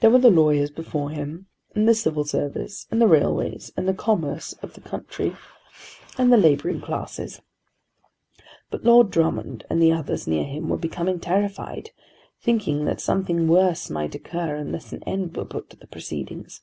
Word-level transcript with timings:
There 0.00 0.10
were 0.10 0.18
the 0.18 0.32
lawyers 0.32 0.72
before 0.72 1.10
him, 1.10 1.46
and 1.76 1.86
the 1.88 1.94
Civil 1.94 2.24
Service, 2.24 2.88
and 2.90 3.00
the 3.00 3.06
railways, 3.06 3.72
and 3.76 3.86
the 3.86 3.94
commerce 3.94 4.52
of 4.54 4.74
the 4.74 4.80
country, 4.80 5.36
and 6.18 6.32
the 6.32 6.36
labouring 6.36 6.80
classes. 6.80 7.40
But 8.72 8.82
Lord 8.82 9.12
Drummond 9.12 9.64
and 9.70 9.80
others 9.92 10.26
near 10.26 10.42
him 10.42 10.68
were 10.68 10.76
becoming 10.76 11.20
terrified, 11.20 11.90
thinking 12.40 12.84
that 12.86 13.00
something 13.00 13.46
worse 13.46 13.88
might 13.88 14.16
occur 14.16 14.56
unless 14.56 14.92
an 14.92 15.04
end 15.04 15.36
was 15.36 15.46
put 15.48 15.70
to 15.70 15.76
the 15.76 15.86
proceedings. 15.86 16.60